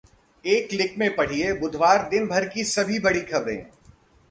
[0.45, 3.65] एक क्लिक में पढ़िए बुधवार दिन भर की सभी बड़ी खबरें